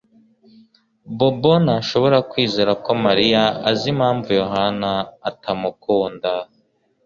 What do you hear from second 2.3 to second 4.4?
kwizera ko Mariya azi impamvu